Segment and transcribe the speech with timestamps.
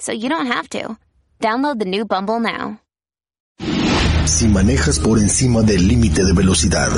[0.00, 0.96] so you don't have to.
[1.38, 2.80] Download the new Bumble now.
[4.24, 6.88] Si manejas por encima del límite de velocidad,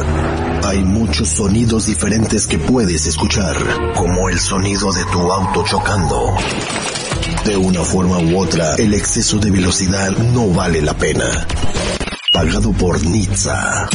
[0.64, 3.56] hay muchos sonidos diferentes que puedes escuchar,
[3.94, 6.36] como el sonido de tu auto chocando.
[7.44, 11.46] De una forma u otra, el exceso de velocidad no vale la pena.
[12.32, 13.88] Pagado por Nizza.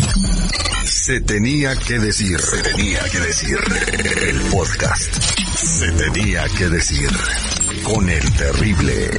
[0.83, 3.57] Se tenía que decir, se tenía que decir
[4.27, 5.13] el podcast.
[5.55, 7.09] Se tenía que decir
[7.83, 9.09] con el terrible.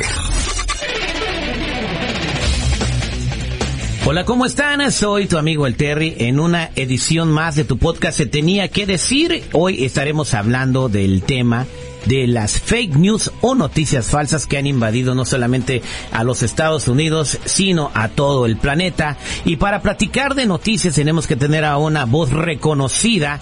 [4.07, 4.91] Hola, ¿cómo están?
[4.91, 8.87] Soy tu amigo el Terry en una edición más de tu podcast Se tenía que
[8.87, 9.45] decir.
[9.53, 11.67] Hoy estaremos hablando del tema
[12.07, 16.89] de las fake news o noticias falsas que han invadido no solamente a los Estados
[16.89, 19.19] Unidos, sino a todo el planeta.
[19.45, 23.41] Y para platicar de noticias tenemos que tener a una voz reconocida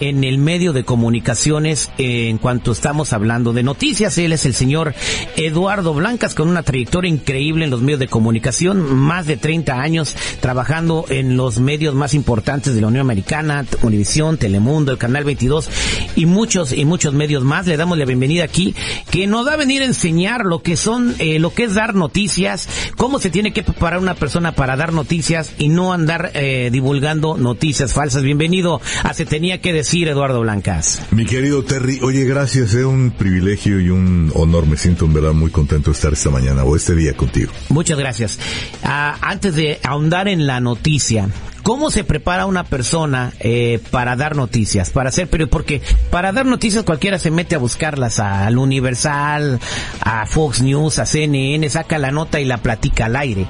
[0.00, 4.18] en el medio de comunicaciones eh, en cuanto estamos hablando de noticias.
[4.18, 4.94] Él es el señor
[5.36, 10.16] Eduardo Blancas con una trayectoria increíble en los medios de comunicación, más de 30 años
[10.40, 15.70] trabajando en los medios más importantes de la Unión Americana, Univisión, Telemundo, el Canal 22
[16.16, 17.66] y muchos y muchos medios más.
[17.66, 18.74] Le damos la bienvenida aquí
[19.10, 21.94] que nos va a venir a enseñar lo que son eh, lo que es dar
[21.94, 26.70] noticias, cómo se tiene que preparar una persona para dar noticias y no andar eh,
[26.72, 28.22] divulgando noticias falsas.
[28.22, 31.00] Bienvenido a Se tenía que Eduardo Blancas.
[31.10, 35.32] Mi querido Terry, oye, gracias, es un privilegio y un honor, me siento en verdad
[35.32, 37.52] muy contento de estar esta mañana o este día contigo.
[37.68, 38.38] Muchas gracias.
[38.82, 41.28] Ah, antes de ahondar en la noticia,
[41.64, 44.90] ¿cómo se prepara una persona eh, para dar noticias?
[44.90, 49.58] Para hacer pero porque para dar noticias cualquiera se mete a buscarlas al Universal,
[50.00, 53.46] a Fox News, a CNN, saca la nota y la platica al aire.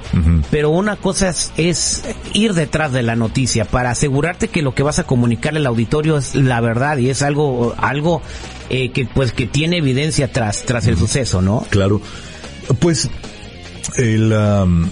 [0.50, 4.83] Pero una cosa es, es ir detrás de la noticia para asegurarte que lo que
[4.83, 8.22] vas a comunicarle al auditorio es la verdad y es algo algo
[8.71, 11.66] eh, que pues que tiene evidencia tras tras el suceso, ¿no?
[11.69, 12.00] Claro.
[12.78, 13.10] Pues
[13.97, 14.89] el am,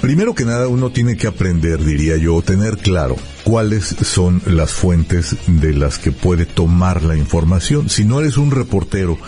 [0.00, 5.36] primero que nada uno tiene que aprender, diría yo, tener claro cuáles son las fuentes
[5.46, 7.88] de las que puede tomar la información.
[7.88, 9.18] Si no eres un reportero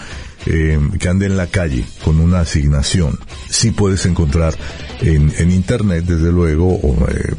[0.47, 4.55] eh, que ande en la calle con una asignación, sí puedes encontrar
[5.01, 7.35] en, en internet, desde luego, o eh,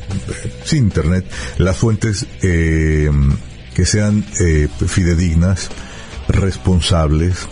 [0.64, 1.26] sin internet,
[1.58, 3.10] las fuentes eh,
[3.74, 5.70] que sean eh, fidedignas,
[6.28, 7.48] responsables,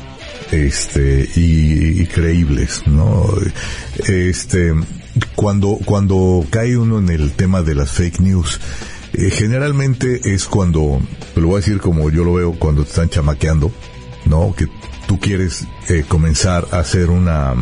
[0.51, 3.29] este y, y creíbles, ¿no?
[4.07, 4.73] Este
[5.35, 8.59] cuando cuando cae uno en el tema de las fake news,
[9.13, 11.01] eh, generalmente es cuando,
[11.33, 13.71] te lo voy a decir como yo lo veo cuando te están chamaqueando,
[14.25, 14.53] ¿no?
[14.55, 14.67] Que
[15.07, 17.55] tú quieres eh, comenzar a hacer una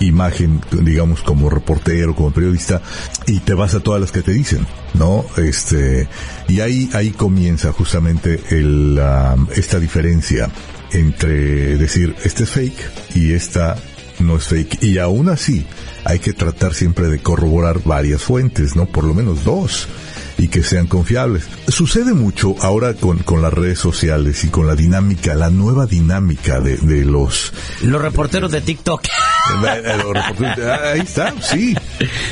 [0.00, 2.82] imagen, digamos, como reportero, como periodista,
[3.26, 5.24] y te vas a todas las que te dicen, ¿no?
[5.36, 6.08] Este,
[6.48, 10.50] y ahí, ahí comienza justamente el, ah, esta diferencia
[10.92, 13.76] entre decir, este es fake y esta
[14.24, 14.82] no es fake.
[14.82, 15.64] Y aún así,
[16.04, 18.86] hay que tratar siempre de corroborar varias fuentes, ¿no?
[18.86, 19.86] Por lo menos dos.
[20.36, 21.44] Y que sean confiables.
[21.68, 26.58] Sucede mucho ahora con, con las redes sociales y con la dinámica, la nueva dinámica
[26.60, 27.52] de, de los
[27.82, 29.00] Los reporteros de TikTok.
[30.92, 31.74] Ahí está, sí.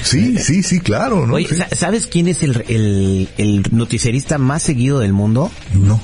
[0.02, 1.34] Sí, sí, sí, claro, ¿no?
[1.34, 1.56] Oye, Sí.
[1.56, 5.50] sa- ¿sabes quién es el, el, el noticierista más seguido del mundo?
[5.72, 6.00] No.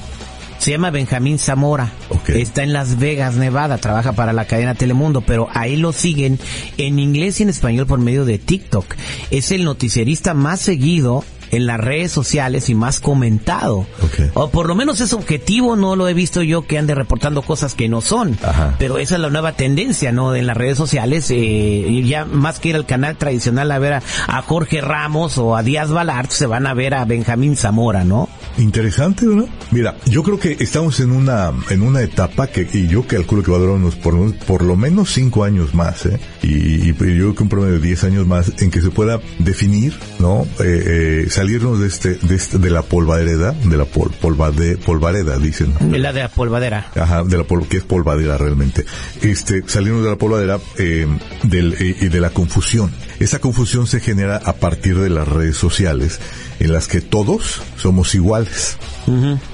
[0.58, 1.92] Se llama Benjamín Zamora.
[2.10, 2.30] Ok.
[2.30, 3.78] Está en Las Vegas, Nevada.
[3.78, 6.38] Trabaja para la cadena Telemundo, pero ahí lo siguen
[6.76, 8.84] en inglés y en español por medio de TikTok.
[9.30, 13.86] Es el noticierista más seguido en las redes sociales y más comentado.
[14.03, 14.31] Ok.
[14.34, 17.75] O por lo menos es objetivo, no lo he visto yo que ande reportando cosas
[17.75, 18.38] que no son.
[18.42, 18.75] Ajá.
[18.78, 20.34] Pero esa es la nueva tendencia, ¿no?
[20.34, 23.94] En las redes sociales, eh, y ya más que ir al canal tradicional a ver
[23.94, 28.05] a, a Jorge Ramos o a Díaz Balart, se van a ver a Benjamín Zamora,
[28.05, 28.28] ¿no?
[28.58, 29.46] Interesante, ¿no?
[29.70, 33.50] Mira, yo creo que estamos en una en una etapa que y yo calculo que
[33.50, 36.19] va a durar unos por, por lo menos cinco años más, ¿eh?
[36.43, 39.20] Y, y yo creo que un promedio de 10 años más en que se pueda
[39.38, 40.43] definir, ¿no?
[40.61, 45.38] Eh, eh, salirnos de este, de este, de la polvareda, de la pol, polvade, polvareda,
[45.38, 45.73] dicen.
[45.93, 46.90] La de la polvadera.
[46.96, 48.85] Ajá, de la pol, que es polvadera realmente.
[49.23, 51.06] Este, salirnos de la polvadera, eh,
[51.44, 52.90] del, eh, y de la confusión.
[53.20, 56.19] Esa confusión se genera a partir de las redes sociales,
[56.58, 58.76] en las que todos somos iguales.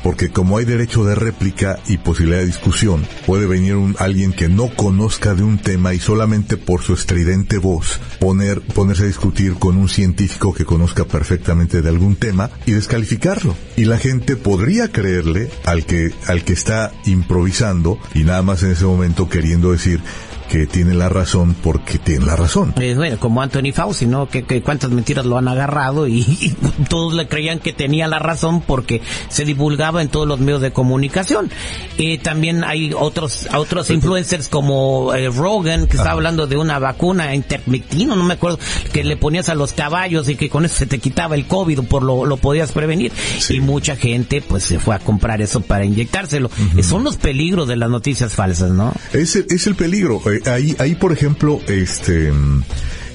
[0.03, 4.49] Porque como hay derecho de réplica y posibilidad de discusión, puede venir un, alguien que
[4.49, 9.55] no conozca de un tema y solamente por su estridente voz poner, ponerse a discutir
[9.55, 13.57] con un científico que conozca perfectamente de algún tema y descalificarlo.
[13.77, 18.73] Y la gente podría creerle al que, al que está improvisando y nada más en
[18.73, 20.01] ese momento queriendo decir,
[20.49, 22.75] que tiene la razón porque tiene la razón.
[22.81, 24.29] Eh, bueno, como Anthony Fauci, ¿no?
[24.29, 26.57] Que, que cuántas mentiras lo han agarrado y, y
[26.89, 30.73] todos le creían que tenía la razón porque se divulgaba en todos los medios de
[30.73, 31.51] comunicación.
[31.99, 37.35] Eh, también hay otros otros influencers como eh, Rogan que está hablando de una vacuna
[37.35, 38.59] intermictino, no me acuerdo,
[38.93, 41.81] que le ponías a los caballos y que con eso se te quitaba el COVID,
[41.83, 43.13] por lo, lo podías prevenir.
[43.49, 46.51] Y mucha gente pues se fue a comprar eso para inyectárselo.
[46.83, 48.93] Son los peligros de las noticias falsas, ¿no?
[49.13, 50.21] Es el, es el peligro.
[50.47, 52.33] Ahí, ahí, por ejemplo, este,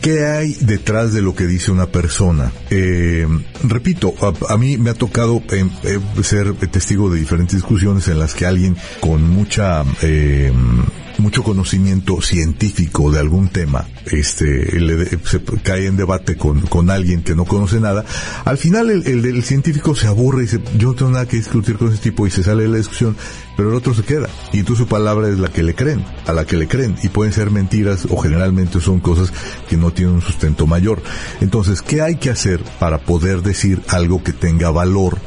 [0.02, 2.52] ¿qué hay detrás de lo que dice una persona?
[2.70, 3.28] Eh,
[3.64, 8.20] repito, a, a, mí me ha tocado eh, eh, ser testigo de diferentes discusiones en
[8.20, 10.52] las que alguien con mucha, eh,
[11.20, 17.24] mucho conocimiento científico de algún tema, este, le, se cae en debate con, con alguien
[17.24, 18.06] que no conoce nada,
[18.46, 21.38] al final el, el, el, científico se aburre y dice, yo no tengo nada que
[21.38, 23.16] discutir con ese tipo y se sale de la discusión,
[23.56, 24.30] pero el otro se queda.
[24.54, 27.10] Y entonces su palabra es la que le creen, a la que le creen, y
[27.10, 29.34] pueden ser mentiras o generalmente son cosas
[29.68, 31.02] que no tienen un sustento mayor.
[31.42, 35.18] Entonces, ¿qué hay que hacer para poder decir algo que tenga valor?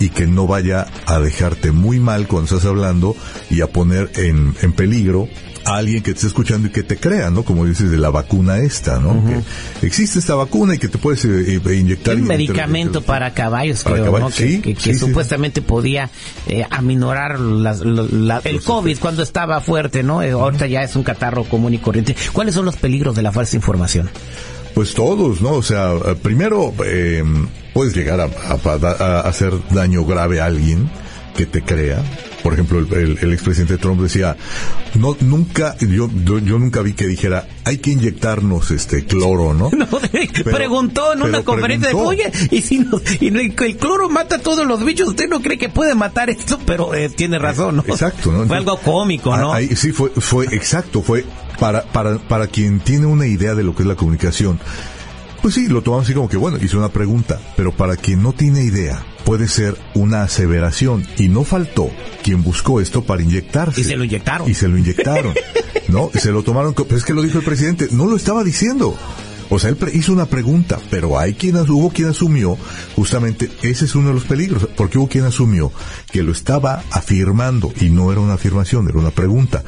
[0.00, 3.16] Y que no vaya a dejarte muy mal cuando estás hablando
[3.50, 5.28] y a poner en, en peligro
[5.64, 7.42] a alguien que te esté escuchando y que te crea, ¿no?
[7.42, 9.10] Como dices de la vacuna esta, ¿no?
[9.10, 9.44] Uh -huh.
[9.80, 12.16] Que existe esta vacuna y que te puedes eh, inyectar.
[12.16, 14.36] Un medicamento para caballos, para creo, caballos, ¿no?
[14.36, 15.66] sí, que, que, que sí, supuestamente sí.
[15.66, 16.10] podía
[16.46, 20.22] eh, aminorar las, la, el COVID cuando estaba fuerte, ¿no?
[20.22, 22.16] Eh, ahorita ya es un catarro común y corriente.
[22.32, 24.08] ¿Cuáles son los peligros de la falsa información?
[24.78, 25.54] Pues todos, ¿no?
[25.54, 25.92] O sea,
[26.22, 27.24] primero eh,
[27.74, 30.88] puedes llegar a, a, a, hacer daño grave a alguien
[31.36, 32.00] que te crea.
[32.42, 34.36] Por ejemplo, el, el, el expresidente Trump decía,
[34.94, 39.70] no, nunca, yo, yo, yo, nunca vi que dijera, hay que inyectarnos este cloro, ¿no?
[39.76, 42.10] no pero, preguntó en una conferencia preguntó.
[42.10, 45.40] de, oye, y si no, y el cloro mata a todos los bichos, ¿usted no
[45.40, 46.58] cree que puede matar esto?
[46.64, 47.84] Pero eh, tiene razón, ¿no?
[47.86, 48.46] Exacto, ¿no?
[48.46, 49.52] Fue algo cómico, ¿no?
[49.52, 51.24] Ahí, sí, fue, fue, exacto, fue
[51.58, 54.60] para, para, para quien tiene una idea de lo que es la comunicación.
[55.42, 58.32] Pues sí, lo tomamos así como que, bueno, hizo una pregunta, pero para quien no
[58.32, 61.06] tiene idea, puede ser una aseveración.
[61.18, 61.90] Y no faltó
[62.22, 63.82] quien buscó esto para inyectarse.
[63.82, 64.50] Y se lo inyectaron.
[64.50, 65.34] Y se lo inyectaron.
[65.88, 66.10] ¿No?
[66.14, 68.96] Se lo tomaron, pero es que lo dijo el presidente, no lo estaba diciendo.
[69.50, 72.56] O sea, él hizo una pregunta, pero hay quien, hubo quien asumió,
[72.96, 75.72] justamente, ese es uno de los peligros, porque hubo quien asumió
[76.10, 79.62] que lo estaba afirmando y no era una afirmación, era una pregunta.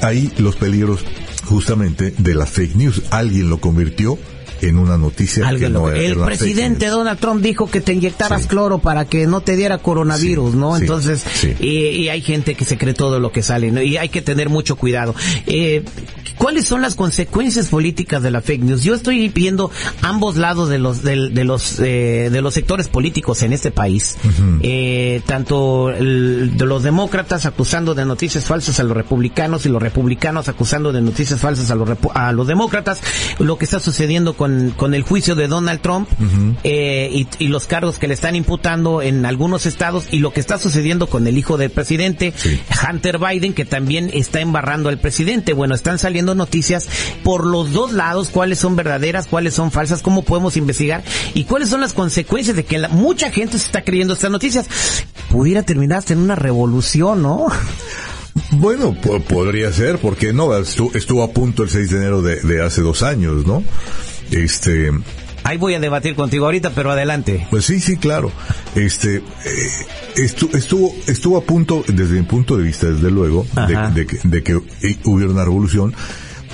[0.00, 1.04] Ahí los peligros,
[1.44, 3.02] justamente, de la fake news.
[3.10, 4.18] Alguien lo convirtió
[4.60, 8.42] en una noticia Alguien que no era, El presidente Donald Trump dijo que te inyectaras
[8.42, 8.48] sí.
[8.48, 10.76] cloro para que no te diera coronavirus, sí, ¿no?
[10.76, 11.24] Sí, Entonces,
[11.60, 13.82] y, y, hay gente que se cree todo lo que sale, ¿no?
[13.82, 15.14] Y hay que tener mucho cuidado.
[15.46, 15.84] Eh,
[16.38, 18.82] ¿Cuáles son las consecuencias políticas de la fake news?
[18.82, 19.70] Yo estoy viendo
[20.02, 24.16] ambos lados de los de, de los eh, de los sectores políticos en este país,
[24.22, 24.60] uh -huh.
[24.62, 29.82] eh, tanto el, de los demócratas acusando de noticias falsas a los republicanos y los
[29.82, 33.00] republicanos acusando de noticias falsas a los a los demócratas.
[33.38, 36.56] Lo que está sucediendo con con, con el juicio de Donald Trump uh -huh.
[36.62, 40.38] eh, y, y, los cargos que le están imputando en algunos estados y lo que
[40.38, 42.60] está sucediendo con el hijo del presidente, sí.
[42.88, 45.52] Hunter Biden, que también está embarrando al presidente.
[45.52, 46.88] Bueno, están saliendo noticias
[47.24, 51.02] por los dos lados, cuáles son verdaderas, cuáles son falsas, cómo podemos investigar
[51.34, 54.68] y cuáles son las consecuencias de que la, mucha gente se está creyendo estas noticias.
[55.28, 57.48] Pudiera terminar hasta en una revolución, ¿no?
[58.52, 62.40] Bueno, po podría ser, porque no, estuvo, estuvo, a punto el 6 de enero de,
[62.42, 63.64] de hace dos años, ¿no?
[64.30, 64.90] Este,
[65.46, 67.46] Ahí voy a debatir contigo ahorita, pero adelante.
[67.50, 68.32] Pues sí, sí, claro.
[68.74, 69.22] Este, eh,
[70.16, 74.18] estuvo, estuvo, estuvo a punto, desde mi punto de vista, desde luego, de, de, que,
[74.24, 74.60] de, que
[75.04, 75.94] hubiera una revolución,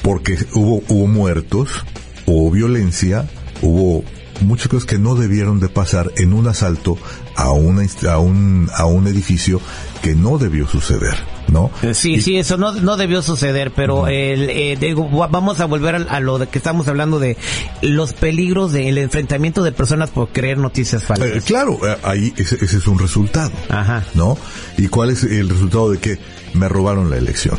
[0.02, 1.86] porque hubo, hubo muertos,
[2.26, 3.26] hubo violencia,
[3.62, 4.04] hubo
[4.42, 6.98] muchas cosas que no debieron de pasar en un asalto
[7.34, 9.62] a, una, a, un, a un edificio
[10.02, 11.14] que no debió suceder.
[11.52, 11.70] ¿No?
[11.92, 15.94] Sí, y, sí, eso no, no debió suceder, pero el, eh, digo, vamos a volver
[15.94, 17.36] a, a, lo de que estamos hablando de
[17.82, 21.28] los peligros del enfrentamiento de personas por creer noticias falsas.
[21.28, 24.04] Eh, claro, ahí ese, ese, es un resultado, Ajá.
[24.14, 24.36] ¿no?
[24.78, 26.18] ¿Y cuál es el resultado de que
[26.54, 27.58] me robaron la elección?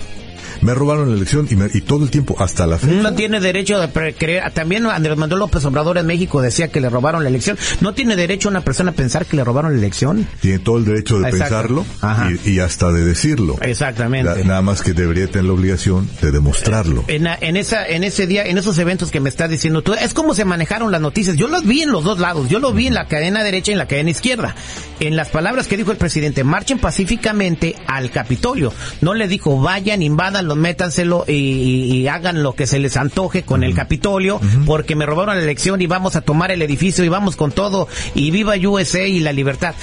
[0.63, 2.93] Me robaron la elección y, me- y todo el tiempo, hasta la fecha.
[3.01, 4.51] No tiene derecho de creer.
[4.53, 7.57] También Andrés Manuel López Obrador en México decía que le robaron la elección.
[7.81, 10.27] No tiene derecho una persona a pensar que le robaron la elección.
[10.41, 11.83] Tiene todo el derecho de Exacto.
[11.99, 13.57] pensarlo y, y hasta de decirlo.
[13.61, 14.35] Exactamente.
[14.39, 17.03] La- nada más que debería tener la obligación de demostrarlo.
[17.07, 19.93] En, la- en esa en ese día en esos eventos que me estás diciendo tú
[19.93, 22.71] es como se manejaron las noticias yo las vi en los dos lados yo lo
[22.73, 24.55] vi en la cadena derecha y en la cadena izquierda
[24.99, 30.01] en las palabras que dijo el presidente marchen pacíficamente al Capitolio no le dijo vayan
[30.01, 34.95] invádanlo métanselo y, y- y hagan lo que se les antoje con el Capitolio porque
[34.95, 38.31] me robaron la elección y vamos a tomar el edificio y vamos con todo y
[38.31, 39.75] viva USA y la libertad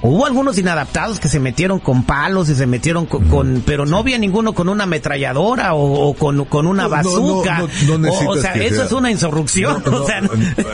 [0.00, 3.98] Hubo algunos inadaptados que se metieron con palos y se metieron con, con- pero no
[3.98, 7.64] había ninguno con una ametralladora o, o con, con una No, bazooka.
[7.86, 9.82] no, no, o, sea, eso sea- es una insurrección.
[9.98, 10.22] O sea,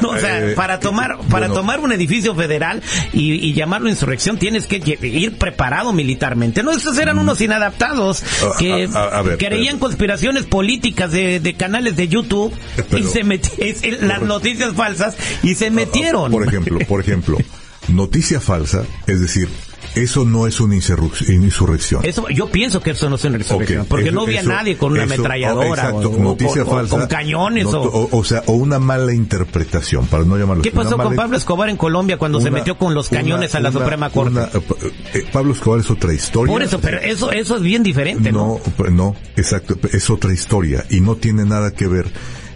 [0.06, 1.54] o sea, eh, para tomar, para bueno.
[1.54, 2.82] tomar un edificio federal
[3.14, 4.76] y, y llamarlo insurrección tienes que
[5.06, 6.62] ir preparado militarmente.
[6.62, 11.10] No, estos eran unos inadaptados A- que a- a- a ver, creían pero- conspiraciones políticas
[11.12, 12.52] de, de canales de YouTube
[12.96, 16.30] y se metieron las noticias falsas y se metieron.
[16.30, 17.38] Por ejemplo, por ejemplo,
[17.88, 19.48] noticia falsa, es decir,
[19.94, 22.00] eso no es una insurrec- insurrección.
[22.04, 24.76] Eso, yo pienso que eso no es una insurrección, porque eso- no había eso- nadie
[24.76, 28.08] con una eso- ametralladora oh, o, noticia con, o falsa, con cañones o...
[28.10, 31.76] o, sea, o una mala interpretación, para no llamarlo ¿Qué pasó con Pablo Escobar en
[31.76, 34.40] Colombia cuando se metió con los una- cañones a la una- Suprema Corte?
[34.40, 36.52] eh, eh, Pablo Escobar es otra historia.
[36.52, 38.60] Por eso, pero eso, eso es bien diferente, ¿no?
[38.78, 42.06] No, no, exacto, es otra historia y no tiene nada que ver.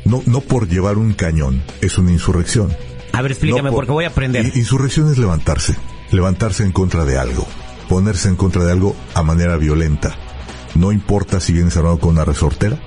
[0.04, 2.75] No, no por llevar un cañón es una insurrección.
[3.12, 4.45] A ver, explícame, No por- porque voy a aprender.
[4.47, 5.75] In- Insurrección es levantarse,
[6.11, 7.47] levantarse en contra de algo,
[7.88, 10.15] ponerse en contra de algo a manera violenta.
[10.75, 12.79] No importa si vienes armado con una resortera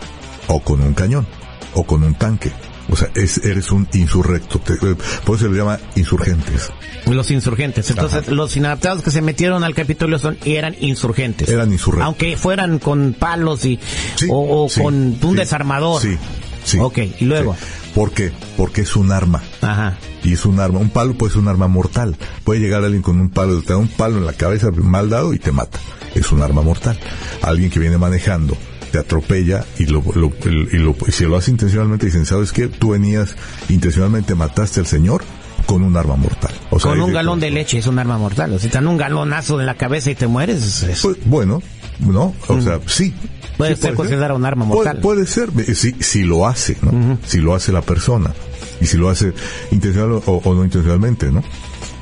[0.48, 1.28] o con un cañón
[1.74, 2.52] o con un tanque.
[2.90, 4.60] O sea, es, eres un insurrecto.
[4.60, 6.70] Te- eh, por eso se le llama insurgentes.
[7.06, 7.90] Los insurgentes.
[7.90, 8.32] Entonces, Ajá.
[8.32, 11.48] los inadaptados que se metieron al Capitolio son, eran insurgentes.
[11.50, 12.06] Eran insurrectos.
[12.06, 13.80] Aunque fueran con palos y,
[14.18, 16.02] Sí, o, o sí, con un sí, desarmador.
[16.02, 16.18] Sí,
[16.66, 16.78] sí.
[16.80, 17.56] Ok, y luego.
[17.56, 17.60] Sí.
[17.96, 18.32] ¿Por qué?
[18.58, 19.42] Porque es un arma.
[19.62, 19.98] Ajá.
[20.24, 20.80] Y es un arma.
[20.80, 22.16] Un palo puede ser un arma mortal.
[22.44, 25.34] Puede llegar alguien con un palo, te da un palo en la cabeza mal dado
[25.34, 25.80] y te mata.
[26.16, 26.98] Es un arma mortal.
[27.42, 28.56] Alguien que viene manejando
[28.92, 32.68] te atropella y lo, lo- y lo- y si lo hace intencionalmente dicen, ¿sabes qué?
[32.68, 33.36] Tú venías
[33.70, 35.24] intencionalmente mataste al señor
[35.66, 36.52] con un arma mortal.
[36.72, 38.52] O sea, Con un galón de leche es un arma mortal.
[38.54, 41.18] O si te dan un galonazo en la cabeza y te mueres, es- es- Pues,
[41.26, 41.62] bueno,
[42.02, 42.34] ¿no?
[42.48, 43.10] O sea, sí.
[43.10, 43.58] Mm.
[43.58, 45.00] Puede Sí ser considerado un arma mortal.
[45.00, 47.20] Puede, puede ser, eh, si, si lo hace, ¿no?
[47.26, 48.34] Si lo hace la persona.
[48.80, 49.34] Y si lo hace
[49.72, 51.44] intencional o, o no intencionalmente, ¿no?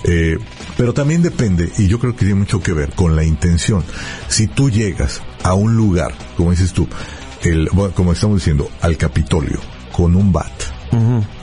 [0.05, 0.37] Eh,
[0.77, 3.83] pero también depende, y yo creo que tiene mucho que ver con la intención.
[4.29, 6.87] Si tú llegas a un lugar, como dices tú,
[7.43, 9.59] el, bueno, como estamos diciendo, al Capitolio,
[9.91, 10.51] con un bat,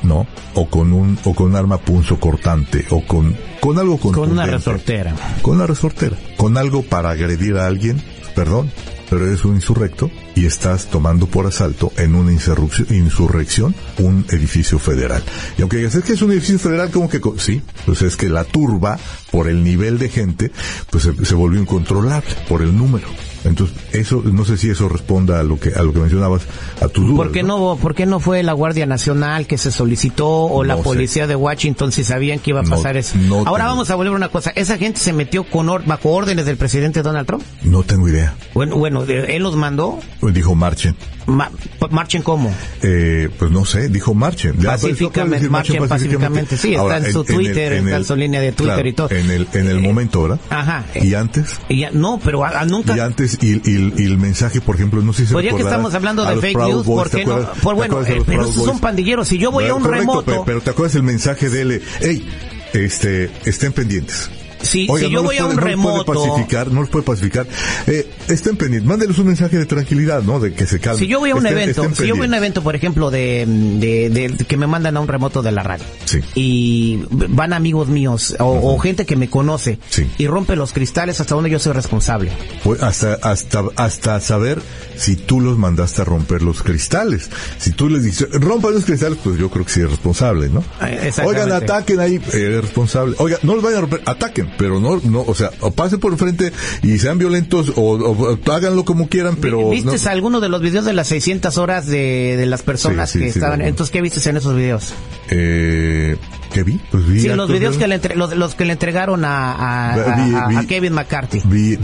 [0.03, 0.27] ¿no?
[0.55, 4.47] O con un, o con un arma punzo cortante, o con, con algo con una
[4.47, 5.15] resortera.
[5.43, 6.17] Con una resortera.
[6.39, 8.03] Con algo para agredir a alguien,
[8.37, 8.71] perdón,
[9.11, 15.23] pero eres un insurrecto y estás tomando por asalto en una insurrección, un edificio federal.
[15.59, 18.17] Y aunque digas, es que es un edificio federal, como que, co-?" sí, pues es
[18.17, 18.99] que la turba,
[19.31, 20.51] por el nivel de gente,
[20.91, 23.07] pues se, se volvió incontrolable, por el número.
[23.45, 26.43] Entonces, eso, no sé si eso responda a lo que, a lo que mencionabas,
[26.81, 27.17] a tus dudas.
[27.27, 30.75] ¿Por qué no, por qué no fue la Guardia Nacional que se solicitó o la
[30.75, 30.85] No sé.
[30.85, 33.17] policía de Washington si sabían que iba a No- pasar eso?
[33.19, 34.51] no Ahora tengo- vamos a volver a una cosa.
[34.57, 37.45] ¿Esa gente se metió con or- bajo órdenes del presidente Donald Trump?
[37.63, 38.35] No tengo idea.
[38.53, 39.99] Bueno, bueno, él los mandó.
[40.23, 40.95] Dijo marchen.
[41.27, 41.51] Ma-
[41.81, 42.55] pa- marchen cómo?
[42.83, 44.55] Eh, pues no sé, dijo marchen.
[44.55, 46.57] Pues, Pacíficamente, decir marchen pacíficamente.
[46.57, 49.11] Sí, está en su Twitter, está en su línea de Twitter claro, y todo.
[49.11, 50.41] En el, en el Eh, momento, ¿verdad?
[50.51, 50.85] Ajá.
[50.95, 52.97] Y antes, Y ya- no, pero a- a nunca.
[52.97, 55.57] y antes, y, y- y el mensaje, por ejemplo, no sé si se Pues ya
[55.57, 57.35] que estamos hablando de fake Proud news, Boys, ¿por ¿te qué no?
[57.41, 59.27] Por ¿Te bueno, eh, pero esos son pandilleros.
[59.27, 61.83] Si yo voy a un Correcto, remoto, pe- Pero te acuerdas el mensaje de él,
[62.01, 62.29] hey,
[62.73, 64.31] este, estén pendientes.
[64.63, 67.05] Si, Oiga, si yo no voy a un no remoto, puede pacificar, no los puede
[67.05, 67.47] pacificar.
[67.87, 70.41] Eh, estén pendientes, mándeles un mensaje de tranquilidad, ¿no?
[70.41, 70.99] De que se calmen.
[71.01, 72.75] si yo voy a un Estén- evento, estén si yo voy a un evento, por
[72.77, 76.21] ejemplo, de, de, de- que me mandan a un remoto de la radio, Sí.
[76.35, 78.45] y van amigos míos o,
[78.75, 80.09] o gente que me conoce Sí.
[80.19, 82.31] y rompe los cristales hasta donde yo soy responsable.
[82.65, 84.61] Pues hasta, hasta, hasta saber
[84.97, 87.31] si tú los mandaste a romper los cristales.
[87.59, 90.65] Si tú les dices, rompan los cristales, pues yo creo que sí es responsable, ¿no?
[90.83, 91.13] Eh.
[91.25, 93.15] Oigan, ataquen ahí, eres responsable.
[93.19, 96.13] Oiga, no los vayan a romper, ataquen, pero no, no, o sea, o pasen por
[96.13, 99.71] enfrente y sean violentos o, o- o háganlo como quieran, pero...
[99.71, 103.19] ¿Viste no- alguno de los videos de las 600 horas de, de las personas Sí,
[103.19, 103.61] sí, que sí, estaban?
[103.63, 104.93] Entonces, ¿qué viste en esos videos?
[105.31, 106.17] Eh,
[106.53, 106.81] ¿Qué vi?
[106.91, 109.93] Pues vi Sí, los videos de- que le, entre- los, los que le entregaron a,
[109.93, 111.43] a- Vi- a- vi- a Kevin McCarthy.
[111.45, 111.77] Vi,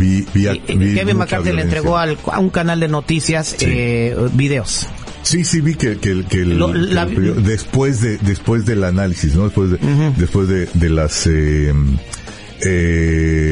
[0.94, 4.86] Kevin McCarthy le entregó al- a un canal de noticias eh, videos.
[5.22, 8.82] Sí, sí vi que, que, que el- Lo- que la- el después de después del
[8.84, 9.44] análisis, ¿no?
[9.44, 9.78] Después de
[10.16, 11.72] después de, de las eh,
[12.64, 13.51] eh,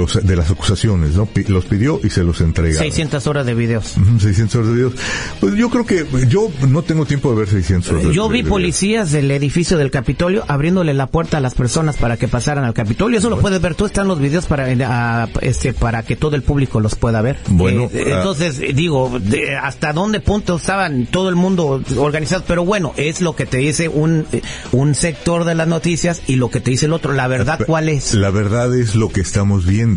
[0.00, 1.28] los de las acusaciones, ¿no?
[1.48, 2.78] Los pidió y se los entrega.
[2.78, 3.94] 600 horas de videos.
[4.18, 4.92] 600 horas de videos.
[5.40, 8.14] Pues yo creo que yo no tengo tiempo de ver 600 horas.
[8.14, 11.96] Yo de- vi de- policías del edificio del Capitolio abriéndole la puerta a las personas
[11.96, 13.18] para que pasaran al Capitolio.
[13.18, 13.74] Eso lo puedes ver.
[13.74, 17.38] Tú están los videos para eh, este para que todo el público los pueda ver.
[17.48, 18.16] Bueno, Eh, ah.
[18.18, 22.44] entonces digo de- hasta dónde punto estaban todo el mundo organizado.
[22.46, 24.26] Pero bueno, es lo que te dice un
[24.72, 27.12] un sector de las noticias y lo que te dice el otro.
[27.12, 28.14] La verdad, ¿cuál es?
[28.14, 29.89] La verdad es lo que estamos viendo.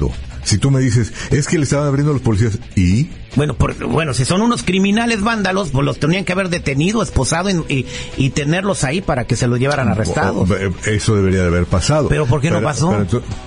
[0.43, 4.13] Si tú me dices, es que le estaban abriendo los policías y Bueno, por- bueno,
[4.13, 7.85] si son unos criminales vándalos, pues los tenían que haber detenido, esposado en- y,
[8.17, 10.49] y tenerlos ahí para que se los llevaran arrestados.
[10.49, 12.07] o- eh, eso debería de haber pasado.
[12.09, 12.95] ¿Pero por qué no pasó?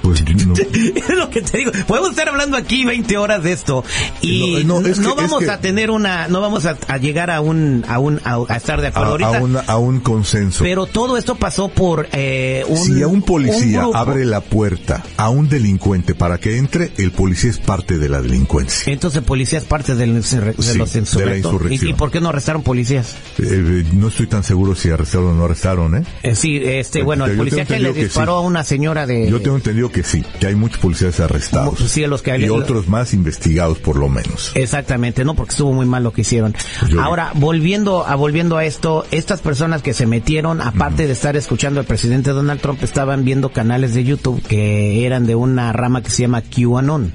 [0.03, 0.55] pues no.
[0.55, 1.73] es lo que te digo.
[1.87, 3.85] Podemos estar hablando aquí 20 horas de esto
[4.23, 6.77] y No, no, no, es que- vamos es que- a tener una, no vamos a,
[6.89, 9.43] a llegar a un, a un, a, a estar de acuerdo a ahorita.
[9.43, 10.65] un, a un consenso.
[10.65, 12.77] Pero todo esto pasó por eh, un.
[12.79, 17.51] si a un policía abre la puerta a un delincuente para que entre, el policía
[17.51, 18.93] es parte de la delincuencia.
[18.93, 21.37] Entonces policía es parte del, de Sí, los de la insurrectos.
[21.53, 21.89] insurrección.
[21.89, 23.15] ¿Y, y por qué no arrestaron policías?
[23.39, 26.03] Eh, no estoy tan seguro si arrestaron o no arrestaron, ¿eh?
[26.23, 28.45] Eh, sí, este, bueno, el policía que le que disparó sí.
[28.45, 29.31] a una señora de.
[29.31, 31.79] Yo tengo entendido que sí, que hay muchos policías arrestados.
[31.91, 34.53] Sí, los que- y otros más investigados por lo menos.
[34.55, 36.55] Exactamente, no, porque estuvo muy mal lo que hicieron.
[36.89, 41.37] Yo- Ahora, volviendo a volviendo a esto, estas personas que se metieron, aparte de estar
[41.37, 46.03] escuchando al presidente Donald Trump, estaban viendo canales de YouTube que eran de una rama
[46.03, 47.13] que se llama QAnon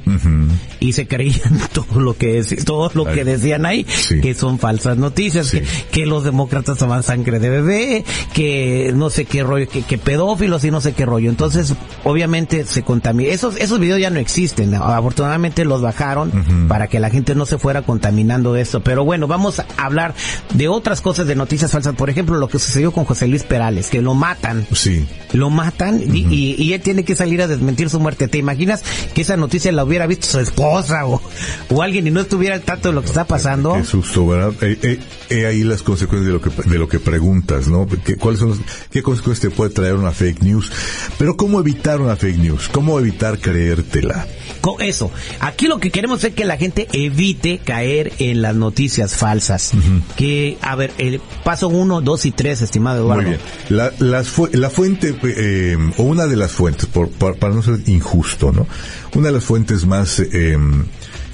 [0.80, 4.22] y se creían todo lo que dec- todo lo que decían ahí, Sí.
[4.22, 5.62] que son falsas noticias, Sí.
[5.62, 9.98] que, que los demócratas toman sangre de bebé, que no sé qué rollo, que, que
[9.98, 11.30] pedófilos y no sé qué rollo.
[11.30, 13.30] Entonces, obviamente se contamina.
[13.32, 14.74] Esos esos videos ya no existen.
[14.76, 18.82] Afortunadamente los bajaron para que la gente no se fuera contaminando de esto.
[18.82, 20.14] Pero bueno, vamos a hablar
[20.54, 21.96] de otras cosas de noticias falsas.
[21.96, 24.66] Por ejemplo, lo que sucedió con José Luis Perales, que lo matan.
[24.74, 25.08] Sí.
[25.34, 28.28] Lo matan y, y- y él tiene que salir a desmentir su muerte.
[28.28, 31.22] ¿Te imaginas que esa noticia la hubiera visto su esposa o,
[31.70, 33.74] o alguien y no estuviera al tanto de lo que está pasando?
[33.74, 34.54] Qué susto, ¿verdad?
[34.62, 37.88] Eh, eh, eh, ahí las consecuencias de lo que de lo que preguntas, ¿no?
[38.06, 38.60] ¿Qué, ¿Cuáles son los-
[38.92, 40.72] qué consecuencias te puede traer una fake news?
[41.18, 42.70] Pero cómo evitar una fake news?
[42.70, 44.28] ¿Cómo evitar creértela?
[44.62, 49.16] Con eso, aquí lo que queremos es que la gente evite caer en las noticias
[49.16, 49.72] falsas.
[50.16, 53.22] Que, a ver, el paso uno, dos y tres, estimado Eduardo.
[53.24, 53.42] Muy bien.
[53.70, 57.64] La, las fu- la fuente, eh, o una de las fuentes, por, para, para no
[57.64, 58.68] ser injusto, ¿no?
[59.16, 60.58] Una de las fuentes más eh,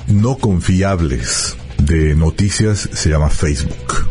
[0.07, 4.07] no confiables de noticias se llama Facebook.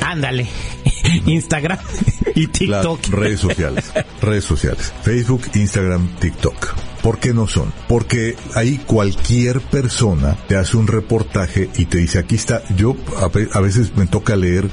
[0.00, 0.46] Ándale.
[1.26, 1.78] Instagram
[2.34, 3.06] y Las TikTok.
[3.08, 3.84] redes sociales.
[4.20, 4.92] redes sociales.
[5.02, 6.74] Facebook, Instagram, TikTok.
[7.02, 7.72] ¿Por qué no son?
[7.88, 12.96] Porque ahí cualquier persona te hace un reportaje y te dice, aquí está, yo
[13.52, 14.68] a veces me toca leer,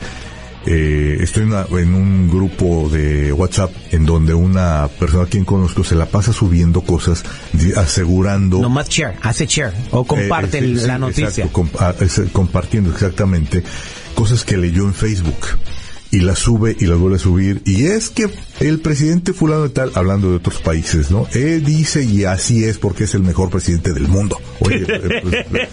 [0.66, 5.44] eh, estoy en, una- en un grupo de WhatsApp en donde una persona a quien
[5.46, 7.24] conozco se la pasa subiendo cosas
[7.76, 11.28] asegurando Nomás share, hace share o comparte eh, sí, el- sí, la noticia.
[11.46, 11.94] exacto, comp- ah,
[12.32, 13.64] compartiendo exactamente
[14.16, 15.36] cosas que leyó en Facebook
[16.14, 17.64] y las sube y las vuelve a subir.
[17.66, 22.04] Y es que el presidente fulano de tal hablando de otros países no él dice
[22.04, 24.40] y así es porque es el mejor presidente del mundo.
[24.60, 25.66] Oye eh, pues,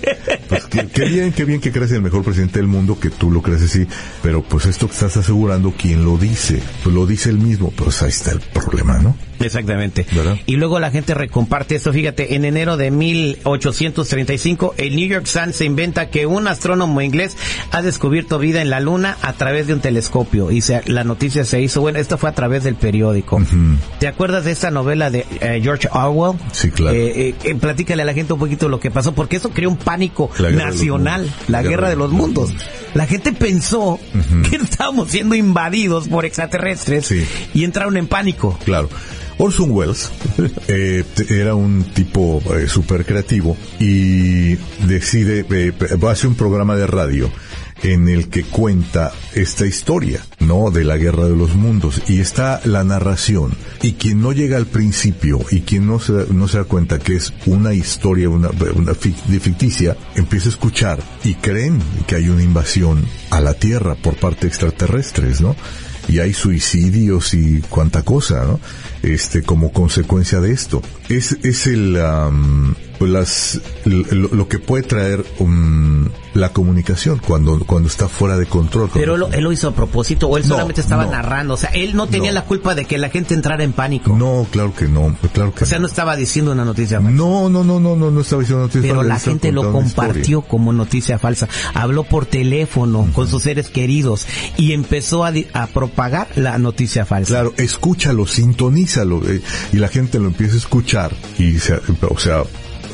[0.48, 3.31] pues, qué, qué bien qué bien que crees el mejor presidente del mundo que tú
[3.31, 3.87] lo crees así.
[4.22, 7.70] Pero pues esto que estás asegurando quién lo dice pues lo dice él mismo.
[7.70, 10.07] Pues ahí está el problema no Exactamente.
[10.12, 10.37] ¿Verdad?
[10.46, 11.92] Y luego la gente recomparte esto.
[11.92, 17.37] Fíjate, en enero de 1835, el New York Sun se inventa que un astrónomo inglés
[17.70, 20.50] ha descubierto vida en la Luna a través de un telescopio.
[20.50, 23.40] Y se- la noticia se hizo, bueno, esto fue a través del periódico.
[23.98, 26.38] ¿Te acuerdas de esta novela de eh, George Orwell?
[26.53, 26.96] Sí, claro.
[26.96, 29.76] Eh, eh, platícale a la gente un poquito lo que pasó, porque eso creó un
[29.76, 32.50] pánico La nacional, la guerra de los mundos.
[32.94, 33.98] La gente pensó
[34.48, 37.24] que estábamos siendo invadidos por extraterrestres Sí.
[37.55, 38.59] y entraron en pánico.
[38.64, 38.88] Claro.
[39.40, 40.11] Orson Welles
[40.68, 45.72] eh, era un tipo eh, creativo y decide, eh,
[46.07, 47.31] hacer un programa de radio
[47.83, 50.70] en el que cuenta esta historia, ¿no?
[50.70, 52.03] De la guerra de los mundos.
[52.09, 53.55] Y está la narración.
[53.81, 57.16] Y quien no llega al principio y quien no se, no se da cuenta que
[57.16, 63.07] es una historia, una, una ficticia, empieza a escuchar y creen que hay una invasión
[63.31, 65.57] a la Tierra por parte de extraterrestres, ¿no?
[66.11, 68.61] y hay suicidios y cuánta cosa, ¿no?
[69.02, 70.82] Este, como consecuencia de esto.
[71.08, 71.98] Es, es el,
[72.98, 78.44] pues las lo, lo que puede traer um, la comunicación cuando cuando está fuera de
[78.44, 78.90] control.
[78.92, 81.12] Pero él lo hizo a propósito o él No, solamente estaba no.
[81.12, 81.54] narrando.
[81.54, 82.34] O sea, él no tenía No.
[82.34, 84.14] la culpa de que la gente entrara en pánico.
[84.16, 87.10] no, claro que no, claro que O sea, no estaba diciendo una noticia falsa.
[87.16, 89.72] no, no, no, no, no, no estaba diciendo noticias Pero falsas, la gente lo una
[89.72, 91.48] compartió como noticia falsa.
[91.72, 94.26] Habló por teléfono con sus seres queridos
[94.58, 97.32] y empezó a, a propagar la noticia falsa.
[97.32, 98.26] Claro, escúchalo,
[99.72, 102.42] y la gente lo empieza a escuchar y se- o sea,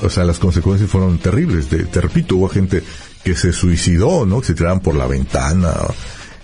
[0.03, 1.67] o sea, las consecuencias fueron terribles.
[1.69, 2.83] Te, te repito, hubo gente
[3.25, 4.41] que se suicidó, ¿no?
[4.41, 5.73] Que se tiraban por la ventana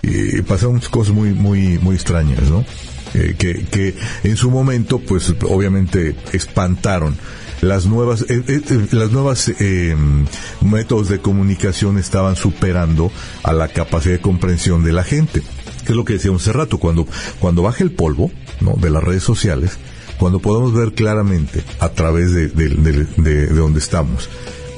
[0.01, 2.65] y pasaron muchas cosas muy, muy, muy extrañas, ¿no?
[3.13, 7.15] Eh, que, que en su momento, pues, obviamente espantaron.
[7.61, 8.61] Las nuevas, eh, eh,
[8.91, 9.95] las nuevas eh,
[10.61, 13.09] métodos de comunicación estaban superando
[13.43, 15.41] a la capacidad de comprensión de la gente.
[15.85, 17.07] Que es lo que decíamos hace rato, cuando,
[17.39, 18.73] cuando baje el polvo, ¿no?
[18.73, 19.77] De las redes sociales,
[20.17, 24.29] cuando podamos ver claramente a través de, de, de- de- de donde estamos,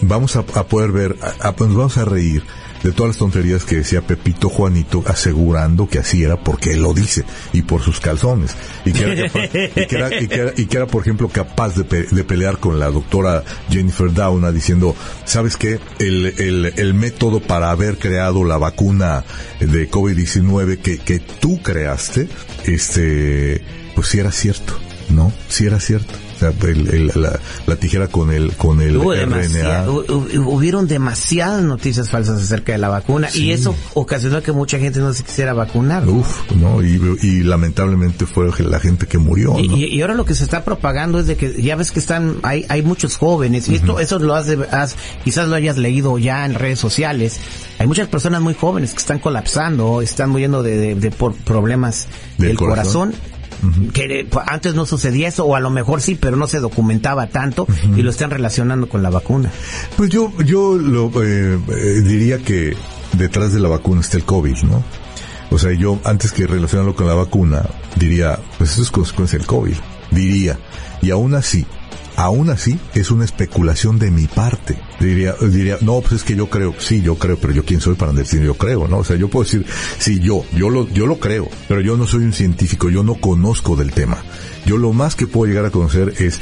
[0.01, 2.43] vamos a, poder ver, a- a- nos vamos a reír
[2.85, 6.93] de todas las tonterías que decía Pepito Juanito asegurando que así era porque él lo
[6.93, 8.55] dice y por sus calzones.
[8.85, 11.27] Y que era, capaz- y que era, y que era- y que era, por ejemplo
[11.29, 14.95] capaz de, de pelear con la doctora Jennifer Doudna diciendo
[15.25, 19.23] sabes qué el, el, el método para haber creado la vacuna
[19.59, 22.27] de COVID-19 que, que tú creaste
[22.65, 23.61] este
[23.95, 24.77] pues sí era cierto
[25.09, 26.13] no sí era cierto
[26.49, 29.85] el- el- la, la tijera con el con el Hubo RNA
[30.47, 35.13] hubieron demasiadas noticias falsas acerca de la vacuna y eso ocasionó que mucha gente no
[35.13, 36.05] se quisiera vacunar.
[36.05, 36.13] ¿no?
[36.13, 36.83] Uf, ¿no?
[36.83, 39.77] Y, y lamentablemente fue la gente que murió, Y, ¿no?
[39.77, 42.37] y- y ahora lo que se está propagando es de que ya ves que están
[42.43, 46.17] hay hay muchos jóvenes y esto eso lo has, de- has- quizás lo hayas leído
[46.17, 47.39] ya en redes sociales
[47.79, 52.07] hay muchas personas muy jóvenes que están colapsando están muriendo de, de- de por problemas
[52.37, 53.11] ¿Del del corazón?
[53.11, 53.34] corazón,
[53.93, 57.27] que pues, antes no sucedía eso o a lo mejor sí pero no se documentaba
[57.27, 59.51] tanto y lo están relacionando con la vacuna
[59.97, 62.75] Pues yo, yo lo, eh, eh, diría que
[63.13, 64.83] detrás de la vacuna está el COVID, ¿no?
[65.51, 67.63] O sea, yo antes que relacionarlo con la vacuna,
[67.95, 69.75] diría, pues eso es consecuencia del COVID,
[70.11, 70.59] diría.
[71.01, 71.65] Y aún así,
[72.15, 74.77] aún así, es una especulación de mi parte.
[74.99, 77.95] Diría, diría, no, pues es que yo creo, sí, yo creo, pero yo quién soy
[77.95, 78.99] para decir yo creo, ¿no?
[78.99, 79.65] O sea, yo puedo decir,
[79.97, 83.15] sí, yo, yo lo, yo lo creo, pero yo no soy un científico, yo no
[83.15, 84.23] conozco del tema.
[84.65, 86.39] Yo lo más que puedo llegar a conocer es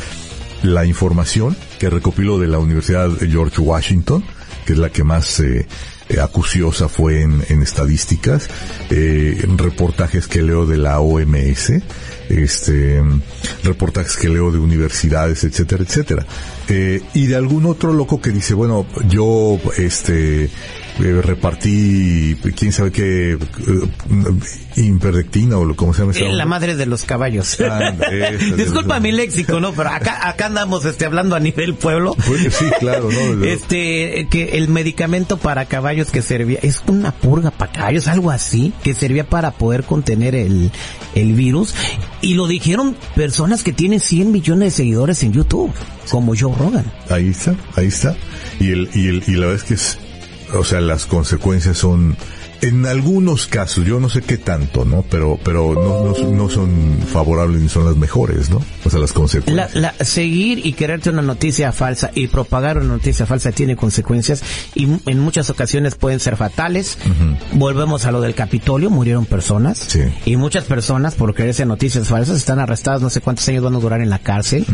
[0.62, 4.24] la información que recopilo de la Universidad George Washington,
[4.66, 5.68] que es la que más eh,
[6.10, 8.50] eh, acuciosa fue en, en estadísticas,
[8.90, 11.74] eh, en reportajes que leo de la OMS,
[12.30, 13.02] este,
[13.64, 16.26] reportajes que leo de universidades, etcétera, etcétera.
[16.70, 20.50] Eh, y de algún otro loco que dice, bueno, yo, este, eh,
[21.22, 23.38] repartí, quién sabe qué, eh,
[24.76, 28.96] imperdectina o lo- como se llama Eh, la madre de los caballos Anda, esa, disculpa
[28.96, 29.00] esa.
[29.02, 33.10] mi léxico no pero acá acá andamos este hablando a nivel pueblo Pues, sí, claro,
[33.12, 33.44] ¿no?
[33.46, 38.74] Este que el medicamento para caballos que servía es una purga para caballos algo así
[38.84, 40.72] que servía para poder contener el
[41.16, 41.76] el virus
[42.24, 45.72] y lo dijeron personas que tienen 100 millones de seguidores en YouTube
[46.10, 48.16] como Joe Rogan Ahí está, ahí está.
[48.60, 50.00] Y el, y el, y la verdad es que es,
[50.54, 52.16] o sea, las consecuencias son,
[52.64, 55.04] en algunos casos, yo no sé qué tanto, ¿no?
[55.10, 58.62] Pero, pero no, no, no son favorables ni son las mejores, ¿no?
[58.86, 59.76] O sea, las La, consecuencias.
[59.76, 64.44] la- seguir y quererte una noticia falsa y propagar una noticia falsa tiene consecuencias
[64.76, 66.98] y en muchas ocasiones pueden ser fatales.
[67.52, 70.00] Volvemos a lo del Capitolio, murieron personas Sí.
[70.26, 73.80] y muchas personas por creerse noticias falsas están arrestadas, no sé cuántos años van a
[73.80, 74.66] durar en la cárcel.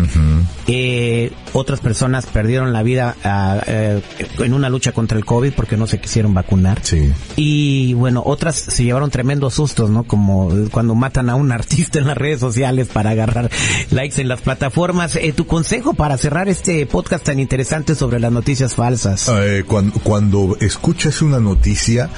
[0.67, 3.15] Eh, otras personas perdieron la vida
[3.65, 4.01] eh,
[4.39, 6.79] en una lucha contra el COVID porque no se quisieron vacunar.
[6.83, 7.11] Sí.
[7.35, 10.03] Y bueno, otras se llevaron tremendos sustos, ¿no?
[10.03, 13.49] Como cuando matan a un artista en las redes sociales para agarrar
[13.91, 15.15] likes en las plataformas.
[15.15, 19.29] Eh, tu consejo para cerrar este podcast tan interesante sobre las noticias falsas.
[19.29, 22.09] Eh, cuando, cuando escuchas una noticia,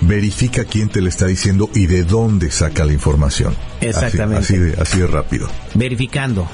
[0.00, 3.54] verifica quién te la está diciendo y de dónde saca la información.
[3.80, 4.38] Exactamente.
[4.44, 5.48] Así, de, así de rápido.
[5.74, 6.48] Verificando.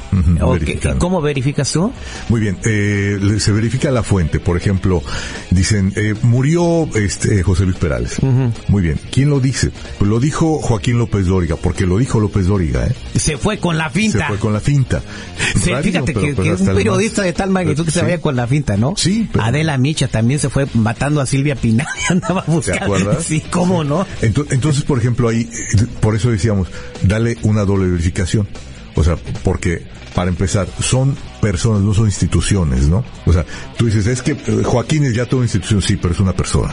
[0.98, 1.92] ¿Cómo verificas tú?
[2.28, 4.40] Muy bien, eh, le- se verifica la fuente.
[4.40, 5.02] Por ejemplo,
[5.50, 8.16] dicen, eh, murió este José Luis Perales.
[8.68, 9.70] Muy bien, ¿quién lo dice?
[9.98, 12.94] Pues lo dijo Joaquín López Dóriga, porque lo dijo López Dóriga, ¿eh?
[13.18, 14.26] Se fue con la Se finta.
[14.28, 15.02] fue con la finta.
[15.54, 18.00] Sí, fíjate pero- que, pero que hasta un periodista más- de tal magnitud que se
[18.00, 18.04] Sí.
[18.04, 18.94] vaya con la finta, ¿no?
[18.96, 22.84] Sí, pero- Adela Micha también se fue matando a Silvia Pinal andaba buscando.
[22.84, 23.24] acuerdas?
[23.24, 24.06] Sí, ¿cómo no?
[24.22, 25.48] Ento- Entonces, por ejemplo, ahí,
[26.00, 26.68] por eso decíamos,
[27.02, 28.48] dale una doble verificación.
[28.96, 29.82] O sea, porque,
[30.14, 33.04] para empezar, son personas, no son instituciones, ¿no?
[33.26, 33.44] O sea,
[33.76, 36.32] tú dices, es que eh, Joaquín es ya toda una institución, sí, pero es una
[36.32, 36.72] persona.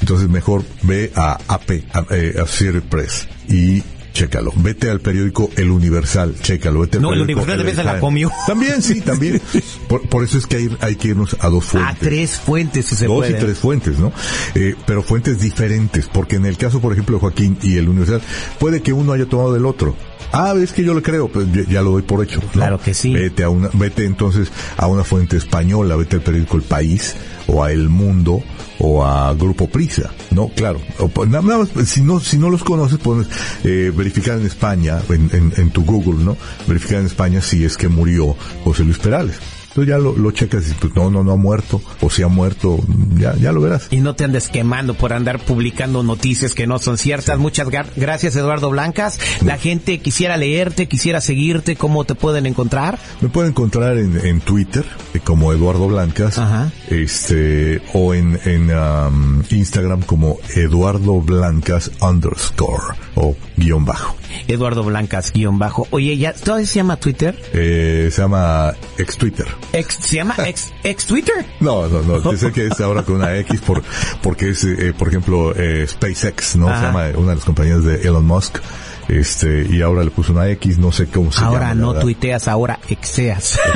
[0.00, 3.82] Entonces, mejor ve a AP, a, eh, Associated Press, y
[4.18, 4.52] chécalo.
[4.56, 6.80] Vete al periódico El Universal, chécalo.
[6.80, 8.30] Vete al No, el Universal de la comió.
[8.46, 9.40] También, sí, también.
[9.88, 11.96] Por, por eso es que hay, hay que irnos a dos fuentes.
[11.96, 13.30] A tres fuentes si se Dos puede.
[13.30, 14.12] y tres fuentes, ¿no?
[14.54, 18.20] Eh, pero fuentes diferentes, porque en el caso, por ejemplo, de Joaquín y el Universal,
[18.58, 19.96] puede que uno haya tomado del otro.
[20.32, 22.40] Ah, es que yo le creo, pues ya, ya lo doy por hecho.
[22.40, 22.48] ¿no?
[22.48, 23.14] Claro que sí.
[23.14, 27.14] Vete a una, vete entonces a una fuente española, vete al periódico El País,
[27.48, 28.42] o a El Mundo,
[28.78, 30.48] o a Grupo Prisa, ¿no?
[30.48, 30.80] Claro.
[30.98, 33.26] O, pues, nada más, si no, si no los conoces, pones,
[33.64, 36.36] eh, verificar en España, en, en, en tu Google, ¿no?
[36.66, 39.36] Verificar en España si es que murió José Luis Perales.
[39.68, 42.28] Entonces ya lo, lo checas y pues no, no, no ha muerto, o si ha
[42.28, 42.78] muerto,
[43.16, 43.88] ya, ya lo verás.
[43.90, 47.38] Y no te andes quemando por andar publicando noticias que no son ciertas.
[47.38, 49.18] Muchas gracias, Eduardo Blancas.
[49.44, 51.76] La gente quisiera leerte, quisiera seguirte.
[51.76, 52.98] ¿Cómo te pueden encontrar?
[53.20, 56.70] Me pueden encontrar en, en Twitter eh, como Eduardo Blancas, Ajá.
[56.88, 64.16] este, o en, en um, Instagram como Eduardo Blancas underscore o guion bajo.
[64.48, 65.86] Eduardo Blancas, guion bajo.
[65.90, 67.38] Oye, ¿ya todavía se llama Twitter?
[67.52, 69.46] Eh, se llama ex Twitter.
[69.72, 71.46] Ex, ¿Se llama ex, ex Twitter?
[71.60, 73.82] No, no, no, sé que es ahora con una X por,
[74.22, 76.68] porque es, eh, por ejemplo, eh, SpaceX, ¿no?
[76.68, 76.78] Ajá.
[76.78, 78.58] Se llama una de las compañías de Elon Musk,
[79.08, 81.50] este, y ahora le puso una X, no sé cómo se llama.
[81.52, 82.02] Ahora no verdad.
[82.02, 83.58] tuiteas, ahora exeas.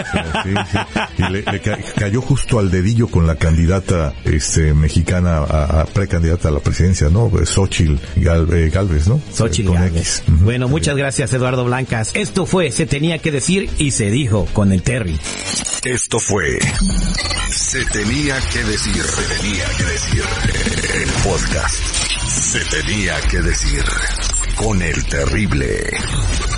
[0.42, 0.78] Sí, sí.
[1.18, 5.84] Y le, le ca- cayó justo al dedillo con la candidata este mexicana, a, a
[5.86, 7.30] precandidata a la presidencia, ¿no?
[7.44, 9.20] Xochitl Gal- eh, Galvez, ¿no?
[9.32, 10.22] Xochitl Con Gálvez.
[10.26, 10.42] X.
[10.42, 12.10] Bueno, muchas gracias, Eduardo Blancas.
[12.14, 15.18] Esto fue Se Tenía que Decir y se dijo con el Terry.
[15.84, 16.58] Esto fue
[17.50, 20.22] Se tenía que decir, se tenía que decir
[20.94, 21.74] el podcast.
[22.28, 23.82] Se tenía que decir
[24.62, 26.51] con el terrible.